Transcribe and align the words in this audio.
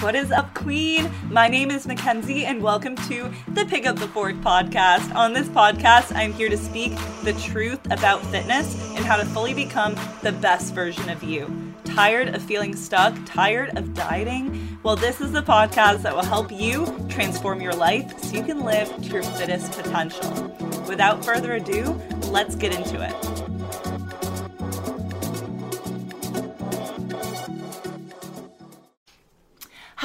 What 0.00 0.14
is 0.14 0.30
up, 0.30 0.54
Queen? 0.54 1.10
My 1.30 1.48
name 1.48 1.70
is 1.70 1.86
Mackenzie, 1.86 2.44
and 2.44 2.62
welcome 2.62 2.96
to 3.08 3.30
the 3.48 3.64
Pick 3.64 3.86
Up 3.86 3.96
the 3.96 4.08
Fork 4.08 4.34
podcast. 4.36 5.14
On 5.14 5.32
this 5.32 5.48
podcast, 5.48 6.14
I'm 6.14 6.32
here 6.32 6.48
to 6.48 6.56
speak 6.56 6.92
the 7.22 7.32
truth 7.34 7.80
about 7.90 8.20
fitness 8.26 8.74
and 8.96 9.04
how 9.04 9.16
to 9.16 9.24
fully 9.24 9.54
become 9.54 9.96
the 10.22 10.32
best 10.32 10.74
version 10.74 11.08
of 11.08 11.22
you. 11.22 11.74
Tired 11.84 12.34
of 12.34 12.42
feeling 12.42 12.74
stuck? 12.74 13.14
Tired 13.24 13.76
of 13.78 13.94
dieting? 13.94 14.78
Well, 14.82 14.96
this 14.96 15.20
is 15.20 15.32
the 15.32 15.42
podcast 15.42 16.02
that 16.02 16.14
will 16.14 16.24
help 16.24 16.50
you 16.52 16.86
transform 17.08 17.60
your 17.60 17.74
life 17.74 18.18
so 18.22 18.36
you 18.36 18.42
can 18.42 18.64
live 18.64 18.94
to 18.96 19.08
your 19.08 19.22
fittest 19.22 19.72
potential. 19.72 20.54
Without 20.88 21.24
further 21.24 21.54
ado, 21.54 21.92
let's 22.30 22.56
get 22.56 22.74
into 22.74 23.02
it. 23.02 23.43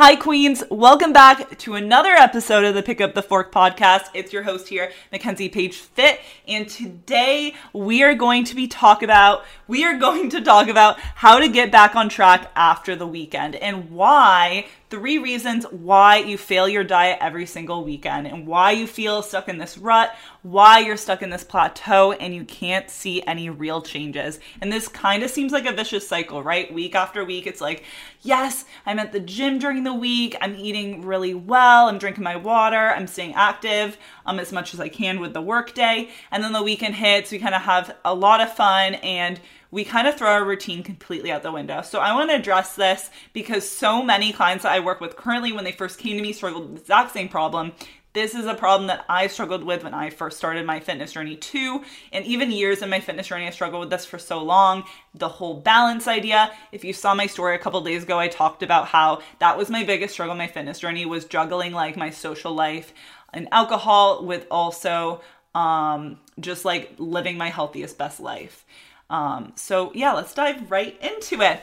Hi, 0.01 0.15
Queens. 0.15 0.63
Welcome 0.71 1.11
back 1.11 1.57
to 1.57 1.75
another 1.75 2.11
episode 2.11 2.63
of 2.63 2.73
the 2.73 2.81
Pick 2.81 3.01
Up 3.01 3.15
the 3.15 3.21
Fork 3.21 3.51
podcast. 3.51 4.03
It's 4.13 4.31
your 4.31 4.43
host 4.43 4.69
here, 4.69 4.93
Mackenzie 5.11 5.49
Page 5.49 5.75
Fit, 5.75 6.21
and 6.47 6.69
today 6.69 7.53
we 7.73 8.01
are 8.01 8.15
going 8.15 8.45
to 8.45 8.55
be 8.55 8.65
talk 8.65 9.03
about 9.03 9.43
we 9.67 9.83
are 9.83 9.97
going 9.99 10.29
to 10.29 10.39
talk 10.39 10.69
about 10.69 10.97
how 11.01 11.37
to 11.37 11.49
get 11.49 11.69
back 11.69 11.97
on 11.97 12.07
track 12.07 12.49
after 12.55 12.95
the 12.95 13.05
weekend 13.05 13.57
and 13.57 13.91
why 13.91 14.67
three 14.89 15.19
reasons 15.19 15.65
why 15.65 16.17
you 16.17 16.37
fail 16.37 16.67
your 16.67 16.83
diet 16.83 17.19
every 17.21 17.45
single 17.45 17.83
weekend 17.83 18.25
and 18.25 18.47
why 18.47 18.71
you 18.71 18.87
feel 18.87 19.21
stuck 19.21 19.47
in 19.47 19.59
this 19.59 19.77
rut, 19.77 20.15
why 20.41 20.79
you're 20.79 20.97
stuck 20.97 21.21
in 21.21 21.29
this 21.29 21.43
plateau 21.43 22.11
and 22.13 22.33
you 22.33 22.43
can't 22.43 22.89
see 22.89 23.21
any 23.23 23.49
real 23.49 23.81
changes. 23.81 24.39
And 24.61 24.71
this 24.71 24.87
kind 24.87 25.21
of 25.21 25.29
seems 25.29 25.51
like 25.51 25.67
a 25.67 25.73
vicious 25.73 26.07
cycle, 26.07 26.41
right? 26.41 26.73
Week 26.73 26.95
after 26.95 27.23
week, 27.23 27.45
it's 27.45 27.61
like, 27.61 27.83
yes, 28.21 28.65
I'm 28.85 28.97
at 28.97 29.11
the 29.11 29.19
gym 29.19 29.59
during 29.59 29.83
the 29.83 29.93
week, 29.93 30.35
I'm 30.41 30.55
eating 30.55 31.05
really 31.05 31.35
well, 31.35 31.87
I'm 31.87 31.99
drinking 31.99 32.23
my 32.23 32.35
water, 32.35 32.89
I'm 32.89 33.07
staying 33.07 33.35
active 33.35 33.97
um, 34.25 34.39
as 34.39 34.51
much 34.51 34.73
as 34.73 34.79
I 34.79 34.89
can 34.89 35.19
with 35.19 35.33
the 35.33 35.41
workday. 35.41 36.09
And 36.31 36.43
then 36.43 36.51
the 36.51 36.63
weekend 36.63 36.95
hits, 36.95 37.31
we 37.31 37.37
kind 37.37 37.55
of 37.55 37.61
have 37.61 37.95
a 38.03 38.15
lot 38.15 38.41
of 38.41 38.55
fun 38.55 38.95
and 38.95 39.39
we 39.71 39.83
kind 39.83 40.07
of 40.07 40.15
throw 40.15 40.29
our 40.29 40.43
routine 40.43 40.83
completely 40.83 41.31
out 41.31 41.43
the 41.43 41.51
window. 41.51 41.81
So 41.81 41.99
I 41.99 42.13
want 42.13 42.29
to 42.29 42.35
address 42.35 42.75
this 42.75 43.09
because 43.33 43.69
so 43.69 44.01
many 44.01 44.33
clients 44.33 44.63
that 44.63 44.73
I 44.73 44.79
work 44.79 44.99
with 44.99 45.15
currently, 45.15 45.51
when 45.51 45.63
they 45.63 45.71
first 45.71 45.99
came 45.99 46.17
to 46.17 46.21
me, 46.21 46.33
struggled 46.33 46.63
with 46.63 46.75
the 46.75 46.81
exact 46.81 47.13
same 47.13 47.29
problem. 47.29 47.73
This 48.13 48.33
is 48.33 48.47
a 48.47 48.55
problem 48.55 48.87
that 48.87 49.05
I 49.07 49.27
struggled 49.27 49.63
with 49.63 49.83
when 49.83 49.93
I 49.93 50.09
first 50.09 50.37
started 50.39 50.65
my 50.65 50.79
fitness 50.79 51.11
journey 51.11 51.35
too. 51.35 51.83
And 52.11 52.25
even 52.25 52.51
years 52.51 52.81
in 52.81 52.89
my 52.89 52.99
fitness 52.99 53.27
journey, 53.27 53.45
I 53.45 53.51
struggled 53.51 53.81
with 53.81 53.91
this 53.91 54.05
for 54.05 54.17
so 54.17 54.41
long. 54.41 54.83
The 55.13 55.29
whole 55.29 55.59
balance 55.59 56.07
idea. 56.07 56.51
If 56.71 56.83
you 56.83 56.91
saw 56.91 57.13
my 57.13 57.27
story 57.27 57.53
a 57.53 57.59
couple 57.59 57.79
days 57.81 58.03
ago, 58.03 58.17
I 58.17 58.27
talked 58.27 58.63
about 58.63 58.87
how 58.87 59.21
that 59.37 59.57
was 59.57 59.69
my 59.69 59.83
biggest 59.83 60.13
struggle 60.13 60.31
in 60.31 60.39
my 60.39 60.47
fitness 60.47 60.79
journey 60.79 61.05
was 61.05 61.25
juggling 61.25 61.71
like 61.71 61.95
my 61.97 62.09
social 62.09 62.53
life 62.53 62.93
and 63.31 63.47
alcohol 63.51 64.25
with 64.25 64.47
also 64.49 65.21
um, 65.53 66.19
just 66.39 66.65
like 66.65 66.93
living 66.97 67.37
my 67.37 67.49
healthiest 67.49 67.97
best 67.97 68.19
life. 68.19 68.65
Um, 69.09 69.53
so, 69.55 69.91
yeah, 69.93 70.13
let's 70.13 70.33
dive 70.33 70.69
right 70.69 70.97
into 71.01 71.41
it. 71.41 71.61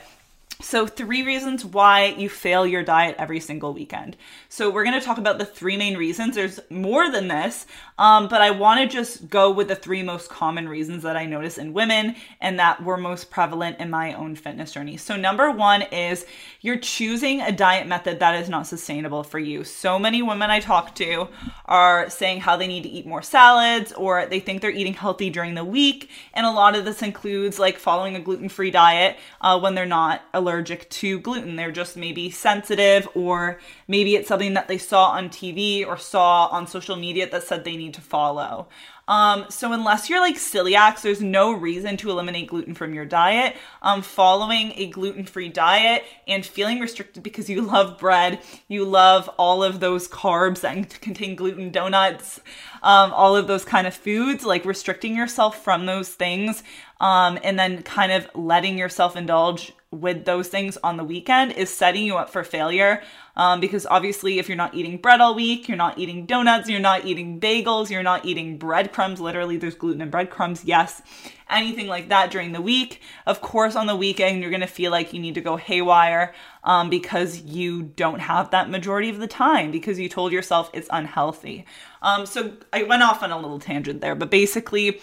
So, 0.59 0.87
three 0.87 1.23
reasons 1.23 1.63
why 1.63 2.15
you 2.17 2.29
fail 2.29 2.65
your 2.65 2.83
diet 2.83 3.15
every 3.19 3.39
single 3.39 3.73
weekend. 3.73 4.17
So, 4.49 4.71
we're 4.71 4.83
going 4.83 4.99
to 4.99 5.05
talk 5.05 5.19
about 5.19 5.37
the 5.37 5.45
three 5.45 5.77
main 5.77 5.97
reasons. 5.97 6.35
There's 6.35 6.59
more 6.69 7.11
than 7.11 7.27
this, 7.27 7.67
um, 7.97 8.27
but 8.27 8.41
I 8.41 8.51
want 8.51 8.81
to 8.81 8.87
just 8.87 9.29
go 9.29 9.51
with 9.51 9.67
the 9.67 9.75
three 9.75 10.03
most 10.03 10.29
common 10.29 10.69
reasons 10.69 11.03
that 11.03 11.17
I 11.17 11.25
notice 11.25 11.57
in 11.57 11.73
women 11.73 12.15
and 12.41 12.59
that 12.59 12.83
were 12.83 12.97
most 12.97 13.29
prevalent 13.31 13.79
in 13.79 13.89
my 13.89 14.13
own 14.13 14.35
fitness 14.35 14.71
journey. 14.71 14.97
So, 14.97 15.15
number 15.15 15.51
one 15.51 15.83
is 15.83 16.25
you're 16.61 16.77
choosing 16.77 17.41
a 17.41 17.51
diet 17.51 17.87
method 17.87 18.19
that 18.19 18.35
is 18.41 18.49
not 18.49 18.67
sustainable 18.67 19.23
for 19.23 19.39
you. 19.39 19.63
So 19.63 19.97
many 19.97 20.21
women 20.21 20.49
I 20.49 20.59
talk 20.59 20.95
to 20.95 21.29
are 21.65 22.09
saying 22.09 22.41
how 22.41 22.57
they 22.57 22.67
need 22.67 22.83
to 22.83 22.89
eat 22.89 23.05
more 23.05 23.21
salads 23.21 23.93
or 23.93 24.25
they 24.25 24.39
think 24.39 24.61
they're 24.61 24.71
eating 24.71 24.93
healthy 24.93 25.29
during 25.29 25.55
the 25.55 25.63
week. 25.63 26.09
And 26.33 26.45
a 26.45 26.51
lot 26.51 26.75
of 26.75 26.85
this 26.85 27.01
includes 27.01 27.59
like 27.59 27.77
following 27.77 28.15
a 28.15 28.19
gluten 28.19 28.49
free 28.49 28.71
diet 28.71 29.17
uh, 29.41 29.59
when 29.59 29.75
they're 29.75 29.85
not 29.85 30.23
allergic 30.33 30.89
to 30.89 31.19
gluten. 31.19 31.55
They're 31.55 31.71
just 31.71 31.95
maybe 31.95 32.29
sensitive, 32.31 33.07
or 33.13 33.59
maybe 33.87 34.15
it's 34.15 34.27
something 34.27 34.53
that 34.55 34.67
they 34.67 34.77
saw 34.77 35.11
on 35.11 35.29
TV 35.29 35.85
or 35.85 35.97
saw 35.97 36.47
on 36.47 36.67
social 36.67 36.95
media 36.95 37.29
that 37.29 37.43
said 37.43 37.63
they 37.63 37.77
need 37.77 37.86
to 37.93 38.01
follow. 38.01 38.67
Um, 39.07 39.45
so 39.49 39.71
unless 39.71 40.09
you're 40.09 40.19
like 40.19 40.35
celiacs, 40.35 41.01
there's 41.01 41.21
no 41.21 41.53
reason 41.53 41.95
to 41.97 42.09
eliminate 42.09 42.49
gluten 42.49 42.73
from 42.73 42.93
your 42.93 43.05
diet. 43.05 43.55
Um, 43.81 44.01
following 44.01 44.73
a 44.75 44.87
gluten-free 44.87 45.49
diet 45.49 46.03
and 46.27 46.45
feeling 46.45 46.79
restricted 46.79 47.23
because 47.23 47.49
you 47.49 47.61
love 47.67 47.97
bread, 47.97 48.39
you 48.67 48.83
love 48.83 49.29
all 49.37 49.63
of 49.63 49.79
those 49.79 50.07
carbs 50.07 50.61
that 50.61 50.99
contain 51.01 51.35
gluten, 51.35 51.71
donuts, 51.71 52.41
um, 52.83 53.13
all 53.13 53.35
of 53.35 53.47
those 53.47 53.63
kind 53.63 53.87
of 53.87 53.93
foods, 53.93 54.43
like 54.43 54.65
restricting 54.65 55.15
yourself 55.15 55.63
from 55.63 55.85
those 55.85 56.09
things, 56.09 56.63
um, 56.99 57.39
and 57.43 57.57
then 57.57 57.83
kind 57.83 58.11
of 58.11 58.29
letting 58.35 58.77
yourself 58.77 59.15
indulge 59.15 59.71
with 59.91 60.25
those 60.25 60.49
things 60.49 60.77
on 60.83 60.97
the 60.97 61.03
weekend 61.03 61.53
is 61.53 61.69
setting 61.69 62.05
you 62.05 62.17
up 62.17 62.29
for 62.29 62.43
failure. 62.43 63.01
Um, 63.37 63.59
because 63.59 63.85
obviously, 63.85 64.39
if 64.39 64.49
you're 64.49 64.57
not 64.57 64.73
eating 64.73 64.97
bread 64.97 65.21
all 65.21 65.35
week, 65.35 65.67
you're 65.67 65.77
not 65.77 65.97
eating 65.97 66.25
donuts, 66.25 66.67
you're 66.67 66.79
not 66.79 67.05
eating 67.05 67.39
bagels, 67.39 67.89
you're 67.89 68.03
not 68.03 68.25
eating 68.25 68.57
breadcrumbs. 68.57 69.21
Literally, 69.21 69.57
there's 69.57 69.75
gluten 69.75 70.01
in 70.01 70.09
breadcrumbs. 70.09 70.65
Yes, 70.65 71.03
anything 71.49 71.87
like 71.87 72.09
that 72.09 72.31
during 72.31 72.51
the 72.51 72.61
week. 72.61 73.01
Of 73.27 73.41
course, 73.41 73.75
on 73.75 73.85
the 73.85 73.95
weekend, 73.95 74.41
you're 74.41 74.51
gonna 74.51 74.67
feel 74.67 74.91
like 74.91 75.13
you 75.13 75.19
need 75.21 75.35
to 75.35 75.41
go 75.41 75.55
haywire 75.55 76.33
um, 76.63 76.89
because 76.89 77.41
you 77.43 77.83
don't 77.83 78.19
have 78.19 78.49
that 78.51 78.71
majority 78.71 79.09
of 79.09 79.19
the 79.19 79.27
time 79.27 79.71
because 79.71 79.99
you 79.99 80.09
told 80.09 80.31
yourself 80.31 80.71
it's 80.73 80.89
unhealthy. 80.91 81.65
Um, 82.01 82.25
so 82.25 82.53
I 82.73 82.83
went 82.83 83.03
off 83.03 83.21
on 83.21 83.31
a 83.31 83.39
little 83.39 83.59
tangent 83.59 84.01
there, 84.01 84.15
but 84.15 84.31
basically, 84.31 84.99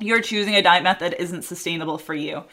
you're 0.00 0.22
choosing 0.22 0.54
a 0.54 0.62
diet 0.62 0.82
method 0.82 1.14
isn't 1.18 1.42
sustainable 1.42 1.98
for 1.98 2.14
you 2.14 2.44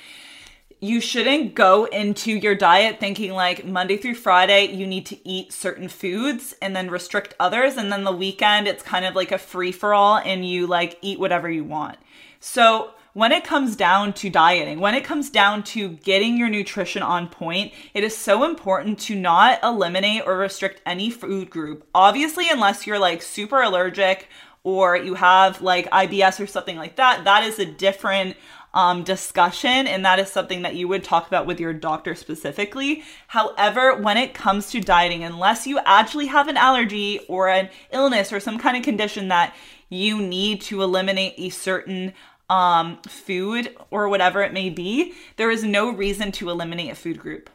you 0.82 1.00
shouldn't 1.00 1.56
go 1.56 1.86
into 1.86 2.32
your 2.32 2.56
diet 2.56 3.00
thinking 3.00 3.32
like 3.32 3.66
Monday 3.66 3.98
through 3.98 4.16
Friday 4.16 4.66
you 4.66 4.86
need 4.86 5.06
to 5.06 5.28
eat 5.28 5.52
certain 5.52 5.88
foods 5.88 6.54
and 6.62 6.76
then 6.76 6.90
restrict 6.90 7.34
others 7.40 7.78
and 7.78 7.92
then 7.92 8.04
the 8.04 8.12
weekend 8.12 8.68
it's 8.68 8.84
kind 8.84 9.06
of 9.06 9.16
like 9.16 9.32
a 9.32 9.38
free 9.38 9.72
for 9.72 9.94
all 9.94 10.18
and 10.18 10.48
you 10.48 10.68
like 10.68 10.98
eat 11.02 11.20
whatever 11.20 11.50
you 11.50 11.64
want. 11.64 11.98
So 12.40 12.92
when 13.16 13.32
it 13.32 13.46
comes 13.46 13.78
down 13.78 14.12
to 14.12 14.30
dieting, 14.30 14.82
when 14.82 14.94
it 14.94 15.06
comes 15.06 15.30
down 15.30 15.64
to 15.64 15.88
getting 15.88 16.36
your 16.36 16.50
nutrition 16.50 17.02
on 17.02 17.30
point, 17.30 17.72
it 17.94 18.04
is 18.04 18.16
so 18.16 18.44
important 18.44 19.00
to 19.00 19.16
not 19.16 19.64
eliminate 19.64 20.24
or 20.26 20.38
restrict 20.38 20.82
any 20.86 21.10
food 21.10 21.50
group. 21.50 21.88
Obviously, 21.96 22.50
unless 22.50 22.86
you're 22.86 23.00
like 23.00 23.22
super 23.22 23.62
allergic 23.62 24.28
or 24.66 24.98
you 24.98 25.14
have 25.14 25.62
like 25.62 25.90
IBS 25.92 26.42
or 26.42 26.48
something 26.48 26.76
like 26.76 26.98
that, 26.98 27.24
that 27.24 27.46
is 27.46 27.58
a 27.58 27.66
different 27.66 28.36
um, 28.76 29.04
discussion, 29.04 29.88
and 29.88 30.06
that 30.06 30.20
is 30.20 30.30
something 30.30 30.62
that 30.62 30.76
you 30.76 30.88
would 30.88 31.04
talk 31.04 31.26
about 31.28 31.48
with 31.48 31.60
your 31.60 31.74
doctor 31.74 32.14
specifically. 32.14 33.04
However, 33.28 33.96
when 33.96 34.18
it 34.18 34.34
comes 34.34 34.70
to 34.72 34.82
dieting, 34.82 35.24
unless 35.24 35.66
you 35.66 35.80
actually 35.86 36.28
have 36.28 36.50
an 36.50 36.58
allergy 36.58 37.20
or 37.30 37.48
an 37.48 37.70
illness 37.92 38.32
or 38.34 38.40
some 38.42 38.60
kind 38.60 38.76
of 38.76 38.84
condition 38.84 39.30
that 39.30 39.56
you 39.90 40.22
need 40.22 40.62
to 40.62 40.84
eliminate 40.84 41.34
a 41.38 41.50
certain 41.50 42.14
um, 42.50 43.00
food 43.08 43.76
or 43.90 44.10
whatever 44.10 44.44
it 44.44 44.54
may 44.54 44.70
be, 44.70 45.14
there 45.38 45.50
is 45.50 45.64
no 45.64 45.90
reason 45.90 46.32
to 46.34 46.50
eliminate 46.50 46.92
a 46.92 46.96
food 46.96 47.18
group 47.18 47.50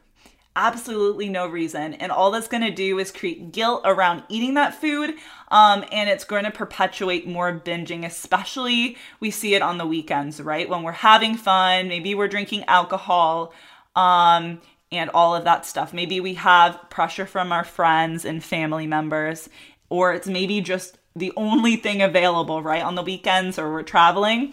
absolutely 0.56 1.28
no 1.28 1.46
reason. 1.46 1.94
And 1.94 2.10
all 2.10 2.30
that's 2.30 2.48
going 2.48 2.62
to 2.62 2.70
do 2.70 2.98
is 2.98 3.12
create 3.12 3.52
guilt 3.52 3.82
around 3.84 4.24
eating 4.28 4.54
that 4.54 4.74
food. 4.74 5.14
Um, 5.48 5.84
and 5.92 6.10
it's 6.10 6.24
going 6.24 6.44
to 6.44 6.50
perpetuate 6.50 7.26
more 7.26 7.52
binging, 7.52 8.04
especially 8.04 8.96
we 9.20 9.30
see 9.30 9.54
it 9.54 9.62
on 9.62 9.78
the 9.78 9.86
weekends, 9.86 10.40
right? 10.40 10.68
When 10.68 10.82
we're 10.82 10.92
having 10.92 11.36
fun, 11.36 11.88
maybe 11.88 12.14
we're 12.14 12.28
drinking 12.28 12.64
alcohol. 12.64 13.52
Um, 13.96 14.60
and 14.92 15.10
all 15.10 15.36
of 15.36 15.44
that 15.44 15.64
stuff. 15.64 15.92
Maybe 15.92 16.20
we 16.20 16.34
have 16.34 16.90
pressure 16.90 17.26
from 17.26 17.52
our 17.52 17.64
friends 17.64 18.24
and 18.24 18.42
family 18.42 18.86
members, 18.86 19.48
or 19.88 20.12
it's 20.12 20.26
maybe 20.26 20.60
just 20.60 20.98
the 21.14 21.32
only 21.36 21.76
thing 21.76 22.02
available, 22.02 22.62
right, 22.62 22.82
on 22.82 22.96
the 22.96 23.02
weekends 23.02 23.58
or 23.58 23.72
we're 23.72 23.82
traveling. 23.82 24.52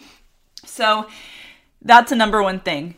So 0.63 1.07
that's 1.81 2.11
a 2.11 2.15
number 2.15 2.43
one 2.43 2.59
thing 2.59 2.95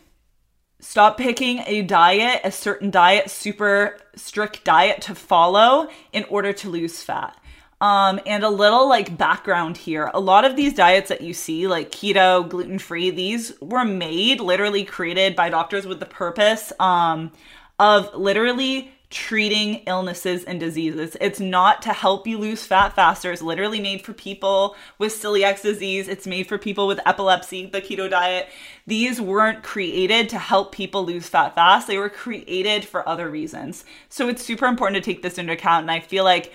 Stop 0.80 1.18
picking 1.18 1.58
a 1.66 1.82
diet, 1.82 2.40
a 2.42 2.50
certain 2.50 2.90
diet, 2.90 3.30
super 3.30 3.98
strict 4.16 4.64
diet 4.64 5.02
to 5.02 5.14
follow 5.14 5.88
in 6.12 6.24
order 6.24 6.54
to 6.54 6.70
lose 6.70 7.02
fat. 7.02 7.36
Um, 7.82 8.18
and 8.26 8.44
a 8.44 8.48
little 8.48 8.88
like 8.88 9.16
background 9.16 9.76
here. 9.76 10.10
A 10.12 10.20
lot 10.20 10.44
of 10.44 10.56
these 10.56 10.74
diets 10.74 11.10
that 11.10 11.20
you 11.20 11.34
see, 11.34 11.66
like 11.66 11.90
keto, 11.90 12.48
gluten 12.48 12.78
free, 12.78 13.10
these 13.10 13.52
were 13.60 13.84
made, 13.84 14.40
literally 14.40 14.84
created 14.84 15.36
by 15.36 15.50
doctors 15.50 15.86
with 15.86 16.00
the 16.00 16.06
purpose 16.06 16.72
um, 16.80 17.30
of 17.78 18.14
literally 18.14 18.90
treating 19.10 19.82
illnesses 19.86 20.44
and 20.44 20.60
diseases. 20.60 21.16
It's 21.20 21.40
not 21.40 21.82
to 21.82 21.92
help 21.92 22.28
you 22.28 22.38
lose 22.38 22.64
fat 22.64 22.94
faster. 22.94 23.32
It's 23.32 23.42
literally 23.42 23.80
made 23.80 24.02
for 24.02 24.12
people 24.12 24.76
with 24.98 25.12
celiac 25.12 25.60
disease. 25.60 26.06
It's 26.06 26.28
made 26.28 26.46
for 26.46 26.58
people 26.58 26.86
with 26.86 27.00
epilepsy, 27.04 27.66
the 27.66 27.82
keto 27.82 28.08
diet. 28.08 28.48
These 28.86 29.20
weren't 29.20 29.64
created 29.64 30.28
to 30.28 30.38
help 30.38 30.70
people 30.70 31.04
lose 31.04 31.28
fat 31.28 31.56
fast. 31.56 31.88
They 31.88 31.98
were 31.98 32.08
created 32.08 32.84
for 32.84 33.08
other 33.08 33.28
reasons. 33.28 33.84
So 34.08 34.28
it's 34.28 34.44
super 34.44 34.66
important 34.66 35.02
to 35.02 35.12
take 35.12 35.22
this 35.22 35.38
into 35.38 35.54
account. 35.54 35.82
And 35.82 35.90
I 35.90 35.98
feel 35.98 36.22
like 36.22 36.52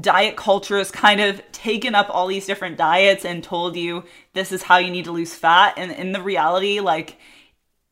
diet 0.00 0.36
culture 0.36 0.78
has 0.78 0.92
kind 0.92 1.20
of 1.20 1.42
taken 1.50 1.96
up 1.96 2.06
all 2.10 2.28
these 2.28 2.46
different 2.46 2.76
diets 2.76 3.24
and 3.24 3.42
told 3.42 3.74
you 3.74 4.04
this 4.34 4.52
is 4.52 4.62
how 4.62 4.76
you 4.76 4.92
need 4.92 5.06
to 5.06 5.12
lose 5.12 5.34
fat. 5.34 5.74
And 5.76 5.90
in 5.90 6.12
the 6.12 6.22
reality, 6.22 6.78
like, 6.78 7.18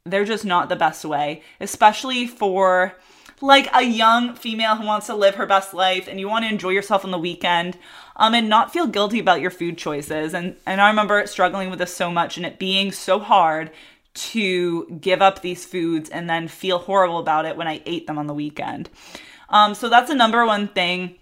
they're 0.04 0.24
just 0.24 0.44
not 0.44 0.68
the 0.68 0.76
best 0.76 1.04
way, 1.04 1.42
especially 1.60 2.28
for 2.28 2.94
like 3.40 3.68
a 3.74 3.82
young 3.82 4.34
female 4.34 4.76
who 4.76 4.86
wants 4.86 5.06
to 5.06 5.14
live 5.14 5.34
her 5.34 5.46
best 5.46 5.74
life 5.74 6.08
and 6.08 6.18
you 6.18 6.28
want 6.28 6.44
to 6.44 6.50
enjoy 6.50 6.70
yourself 6.70 7.04
on 7.04 7.10
the 7.10 7.18
weekend 7.18 7.76
um, 8.16 8.34
and 8.34 8.48
not 8.48 8.72
feel 8.72 8.86
guilty 8.86 9.18
about 9.18 9.40
your 9.40 9.50
food 9.50 9.76
choices. 9.76 10.34
And, 10.34 10.56
and 10.66 10.80
I 10.80 10.88
remember 10.88 11.26
struggling 11.26 11.70
with 11.70 11.78
this 11.78 11.94
so 11.94 12.10
much 12.10 12.36
and 12.36 12.46
it 12.46 12.58
being 12.58 12.92
so 12.92 13.18
hard 13.18 13.70
to 14.14 14.86
give 15.00 15.20
up 15.20 15.42
these 15.42 15.66
foods 15.66 16.08
and 16.08 16.28
then 16.28 16.48
feel 16.48 16.78
horrible 16.78 17.18
about 17.18 17.44
it 17.44 17.56
when 17.56 17.68
I 17.68 17.82
ate 17.84 18.06
them 18.06 18.18
on 18.18 18.26
the 18.26 18.34
weekend. 18.34 18.88
Um, 19.50 19.74
so 19.74 19.88
that's 19.88 20.08
the 20.08 20.14
number 20.14 20.44
one 20.46 20.68
thing 20.68 21.16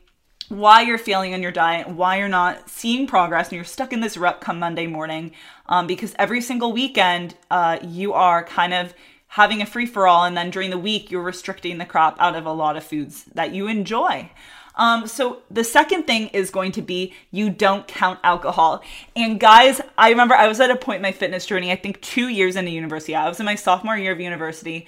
why 0.49 0.83
you're 0.83 0.99
failing 0.99 1.33
on 1.35 1.43
your 1.43 1.51
diet, 1.51 1.89
why 1.89 2.19
you're 2.19 2.29
not 2.29 2.69
seeing 2.69 3.07
progress, 3.07 3.49
and 3.49 3.57
you're 3.57 3.65
stuck 3.65 3.93
in 3.93 4.01
this 4.01 4.17
rut 4.17 4.41
come 4.41 4.59
Monday 4.59 4.87
morning. 4.87 5.33
Um, 5.67 5.87
because 5.87 6.15
every 6.19 6.43
single 6.43 6.73
weekend, 6.73 7.35
uh, 7.51 7.79
you 7.83 8.13
are 8.13 8.45
kind 8.45 8.75
of 8.75 8.93
having 9.35 9.61
a 9.61 9.67
free 9.67 9.85
for 9.85 10.07
all, 10.07 10.23
and 10.23 10.37
then 10.37 10.49
during 10.49 10.71
the 10.71 10.79
week, 10.79 11.11
you're 11.11 11.21
restricting 11.21 11.79
the 11.79 11.85
crop 11.85 12.17
out 12.21 12.37
of 12.37 12.47
a 12.47 12.53
lot 12.53 12.77
of 12.77 12.85
foods 12.85 13.25
that 13.35 13.53
you 13.53 13.67
enjoy. 13.67 14.31
Um, 14.77 15.09
so 15.09 15.43
the 15.51 15.65
second 15.65 16.05
thing 16.05 16.29
is 16.29 16.51
going 16.51 16.71
to 16.73 16.83
be 16.83 17.15
you 17.33 17.51
don't 17.51 17.87
count 17.89 18.21
alcohol. 18.23 18.85
And 19.17 19.41
guys, 19.41 19.81
I 19.99 20.11
remember 20.11 20.37
I 20.37 20.47
was 20.47 20.61
at 20.61 20.71
a 20.71 20.77
point 20.77 20.97
in 20.97 21.03
my 21.03 21.11
fitness 21.11 21.47
journey, 21.47 21.73
I 21.73 21.77
think 21.77 22.01
two 22.01 22.29
years 22.29 22.55
into 22.55 22.71
university. 22.71 23.17
I 23.17 23.29
was 23.29 23.41
in 23.41 23.47
my 23.47 23.57
sophomore 23.57 23.97
year 23.97 24.13
of 24.13 24.21
university, 24.21 24.87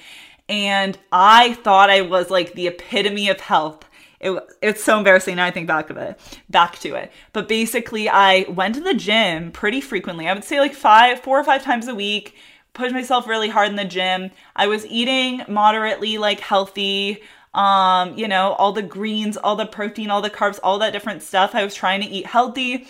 and 0.49 0.97
I 1.11 1.55
thought 1.55 1.91
I 1.91 2.03
was 2.03 2.31
like 2.31 2.53
the 2.53 2.69
epitome 2.69 3.29
of 3.29 3.41
health. 3.41 3.85
It, 4.21 4.41
it's 4.63 4.85
so 4.85 4.99
embarrassing 4.99 5.37
now 5.37 5.45
I 5.45 5.51
think 5.51 5.67
back 5.67 5.91
of 5.91 5.97
it, 5.97 6.21
back 6.49 6.79
to 6.79 6.95
it. 6.95 7.11
But 7.33 7.49
basically, 7.49 8.09
I 8.09 8.47
went 8.49 8.77
to 8.77 8.81
the 8.81 8.95
gym 8.95 9.51
pretty 9.51 9.81
frequently. 9.81 10.29
I 10.29 10.35
would 10.35 10.45
say 10.45 10.61
like 10.61 10.75
five, 10.75 11.19
four 11.21 11.37
or 11.37 11.43
five 11.43 11.65
times 11.65 11.89
a 11.89 11.97
week 11.97 12.37
pushed 12.77 12.95
myself 12.95 13.27
really 13.27 13.49
hard 13.49 13.71
in 13.71 13.77
the 13.77 13.85
gym. 13.85 14.31
I 14.55 14.69
was 14.69 14.87
eating 14.87 15.43
moderately 15.49 16.19
like 16.19 16.41
healthy, 16.41 17.23
um, 17.55 18.17
you 18.17 18.29
know, 18.29 18.53
all 18.53 18.73
the 18.73 18.83
greens, 18.83 19.37
all 19.37 19.57
the 19.57 19.67
protein, 19.67 20.11
all 20.11 20.23
the 20.23 20.31
carbs, 20.31 20.61
all 20.63 20.79
that 20.79 20.93
different 20.93 21.23
stuff. 21.23 21.55
I 21.55 21.65
was 21.65 21.75
trying 21.75 22.03
to 22.03 22.07
eat 22.07 22.27
healthy. 22.27 22.87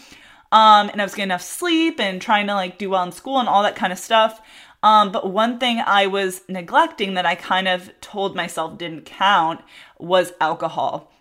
Um, 0.53 0.91
and 0.91 1.01
I 1.01 1.05
was 1.05 1.15
getting 1.15 1.31
enough 1.31 1.43
sleep 1.43 1.99
and 2.01 2.21
trying 2.21 2.47
to 2.49 2.55
like 2.55 2.79
do 2.79 2.91
well 2.91 3.05
in 3.05 3.13
school 3.13 3.39
and 3.39 3.49
all 3.49 3.63
that 3.63 3.77
kind 3.77 3.93
of 3.93 3.99
stuff. 3.99 4.41
Um, 4.83 5.11
but 5.11 5.33
one 5.33 5.59
thing 5.59 5.83
I 5.85 6.07
was 6.07 6.43
neglecting 6.49 7.15
that 7.15 7.27
I 7.27 7.35
kind 7.35 7.67
of 7.67 7.91
told 8.01 8.37
myself 8.37 8.79
didn't 8.79 9.07
count 9.07 9.61
was 9.99 10.33
alcohol. 10.41 11.13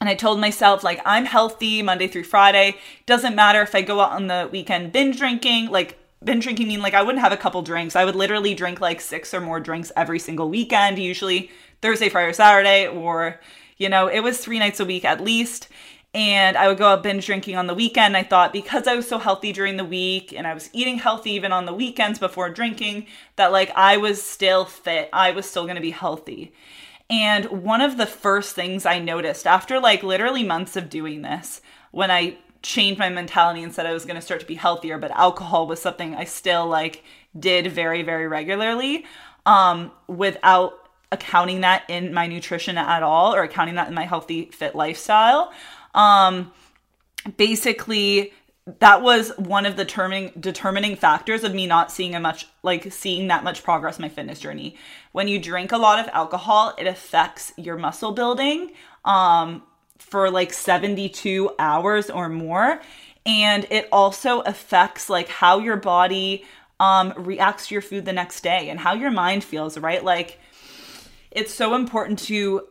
And 0.00 0.08
I 0.08 0.14
told 0.14 0.40
myself, 0.40 0.82
like, 0.82 1.00
I'm 1.04 1.26
healthy 1.26 1.80
Monday 1.80 2.08
through 2.08 2.24
Friday. 2.24 2.76
Doesn't 3.06 3.36
matter 3.36 3.62
if 3.62 3.72
I 3.72 3.82
go 3.82 4.00
out 4.00 4.10
on 4.10 4.26
the 4.26 4.48
weekend 4.50 4.90
binge 4.90 5.18
drinking, 5.18 5.70
like, 5.70 5.96
binge 6.24 6.44
drinking 6.44 6.68
mean 6.68 6.82
like 6.82 6.94
I 6.94 7.02
wouldn't 7.02 7.22
have 7.22 7.32
a 7.32 7.36
couple 7.36 7.62
drinks. 7.62 7.96
I 7.96 8.04
would 8.04 8.16
literally 8.16 8.54
drink 8.54 8.80
like 8.80 9.00
six 9.00 9.32
or 9.34 9.40
more 9.40 9.60
drinks 9.60 9.92
every 9.96 10.18
single 10.18 10.48
weekend, 10.48 10.98
usually 10.98 11.50
Thursday, 11.80 12.08
Friday, 12.08 12.32
Saturday, 12.32 12.86
or 12.86 13.40
you 13.76 13.88
know, 13.88 14.06
it 14.06 14.20
was 14.20 14.38
three 14.38 14.58
nights 14.58 14.80
a 14.80 14.84
week 14.84 15.04
at 15.04 15.20
least. 15.20 15.68
And 16.14 16.58
I 16.58 16.68
would 16.68 16.76
go 16.76 16.88
out 16.88 17.02
binge 17.02 17.24
drinking 17.24 17.56
on 17.56 17.66
the 17.66 17.74
weekend. 17.74 18.16
I 18.16 18.22
thought 18.22 18.52
because 18.52 18.86
I 18.86 18.94
was 18.94 19.08
so 19.08 19.18
healthy 19.18 19.50
during 19.52 19.78
the 19.78 19.84
week 19.84 20.32
and 20.34 20.46
I 20.46 20.52
was 20.52 20.68
eating 20.74 20.98
healthy 20.98 21.30
even 21.32 21.52
on 21.52 21.64
the 21.64 21.72
weekends 21.72 22.18
before 22.18 22.50
drinking, 22.50 23.06
that 23.36 23.50
like 23.50 23.72
I 23.74 23.96
was 23.96 24.22
still 24.22 24.66
fit. 24.66 25.08
I 25.12 25.30
was 25.30 25.46
still 25.46 25.66
gonna 25.66 25.80
be 25.80 25.90
healthy. 25.90 26.52
And 27.08 27.46
one 27.46 27.80
of 27.80 27.96
the 27.96 28.06
first 28.06 28.54
things 28.54 28.86
I 28.86 28.98
noticed 28.98 29.46
after 29.46 29.80
like 29.80 30.02
literally 30.02 30.44
months 30.44 30.76
of 30.76 30.90
doing 30.90 31.22
this, 31.22 31.60
when 31.90 32.10
I 32.10 32.38
changed 32.62 32.98
my 32.98 33.08
mentality 33.08 33.62
and 33.62 33.74
said 33.74 33.86
I 33.86 33.92
was 33.92 34.04
going 34.04 34.16
to 34.16 34.22
start 34.22 34.40
to 34.40 34.46
be 34.46 34.54
healthier, 34.54 34.98
but 34.98 35.10
alcohol 35.10 35.66
was 35.66 35.80
something 35.80 36.14
I 36.14 36.24
still 36.24 36.66
like 36.66 37.02
did 37.38 37.72
very 37.72 38.02
very 38.02 38.28
regularly 38.28 39.06
um 39.46 39.90
without 40.06 40.88
accounting 41.10 41.62
that 41.62 41.82
in 41.88 42.12
my 42.12 42.26
nutrition 42.26 42.78
at 42.78 43.02
all 43.02 43.34
or 43.34 43.42
accounting 43.42 43.74
that 43.76 43.88
in 43.88 43.94
my 43.94 44.04
healthy 44.04 44.46
fit 44.46 44.74
lifestyle. 44.74 45.52
Um 45.94 46.52
basically 47.36 48.32
that 48.78 49.02
was 49.02 49.32
one 49.38 49.66
of 49.66 49.76
the 49.76 49.84
determining 49.84 50.32
determining 50.38 50.94
factors 50.94 51.42
of 51.42 51.52
me 51.52 51.66
not 51.66 51.90
seeing 51.90 52.14
a 52.14 52.20
much 52.20 52.46
like 52.62 52.92
seeing 52.92 53.28
that 53.28 53.42
much 53.42 53.64
progress 53.64 53.98
in 53.98 54.02
my 54.02 54.08
fitness 54.08 54.38
journey. 54.38 54.76
When 55.10 55.26
you 55.26 55.40
drink 55.40 55.72
a 55.72 55.78
lot 55.78 55.98
of 55.98 56.08
alcohol, 56.12 56.74
it 56.78 56.86
affects 56.86 57.52
your 57.56 57.76
muscle 57.76 58.12
building. 58.12 58.72
Um, 59.04 59.64
for 60.02 60.30
like 60.30 60.52
72 60.52 61.50
hours 61.58 62.10
or 62.10 62.28
more. 62.28 62.82
And 63.24 63.66
it 63.70 63.88
also 63.92 64.40
affects 64.40 65.08
like 65.08 65.28
how 65.28 65.58
your 65.58 65.76
body 65.76 66.44
um, 66.80 67.14
reacts 67.16 67.68
to 67.68 67.74
your 67.74 67.82
food 67.82 68.04
the 68.04 68.12
next 68.12 68.40
day 68.42 68.68
and 68.68 68.80
how 68.80 68.94
your 68.94 69.10
mind 69.10 69.44
feels, 69.44 69.78
right? 69.78 70.02
Like 70.02 70.38
it's 71.30 71.54
so 71.54 71.74
important 71.74 72.18
to 72.20 72.66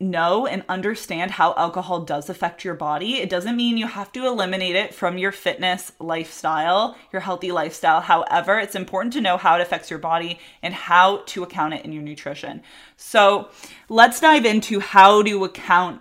know 0.00 0.46
and 0.46 0.64
understand 0.68 1.30
how 1.30 1.54
alcohol 1.56 2.00
does 2.00 2.30
affect 2.30 2.64
your 2.64 2.74
body. 2.74 3.18
It 3.18 3.28
doesn't 3.28 3.54
mean 3.54 3.76
you 3.76 3.86
have 3.86 4.10
to 4.12 4.26
eliminate 4.26 4.74
it 4.74 4.94
from 4.94 5.18
your 5.18 5.30
fitness 5.30 5.92
lifestyle, 6.00 6.96
your 7.12 7.20
healthy 7.20 7.52
lifestyle. 7.52 8.00
However, 8.00 8.58
it's 8.58 8.74
important 8.74 9.12
to 9.12 9.20
know 9.20 9.36
how 9.36 9.56
it 9.56 9.60
affects 9.60 9.90
your 9.90 9.98
body 9.98 10.38
and 10.62 10.72
how 10.72 11.18
to 11.26 11.42
account 11.42 11.74
it 11.74 11.84
in 11.84 11.92
your 11.92 12.02
nutrition. 12.02 12.62
So, 12.96 13.50
let's 13.90 14.20
dive 14.20 14.46
into 14.46 14.80
how 14.80 15.22
to 15.22 15.44
account 15.44 16.00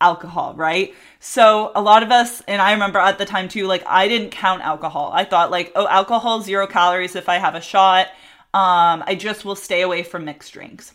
alcohol, 0.00 0.54
right? 0.56 0.94
So 1.20 1.72
a 1.74 1.80
lot 1.80 2.02
of 2.02 2.10
us, 2.10 2.42
and 2.48 2.60
I 2.60 2.72
remember 2.72 2.98
at 2.98 3.18
the 3.18 3.24
time 3.24 3.48
too, 3.48 3.66
like 3.66 3.84
I 3.86 4.08
didn't 4.08 4.30
count 4.30 4.62
alcohol. 4.62 5.10
I 5.12 5.24
thought 5.24 5.50
like, 5.50 5.72
oh, 5.74 5.88
alcohol 5.88 6.42
zero 6.42 6.66
calories 6.66 7.16
if 7.16 7.28
I 7.28 7.38
have 7.38 7.54
a 7.54 7.60
shot. 7.60 8.08
Um, 8.54 9.04
I 9.06 9.16
just 9.18 9.44
will 9.44 9.56
stay 9.56 9.82
away 9.82 10.02
from 10.02 10.24
mixed 10.24 10.52
drinks. 10.52 10.94